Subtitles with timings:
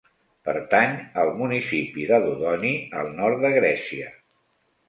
[0.47, 4.13] Pertany al municipi de Dodoni, al nord de Grècia.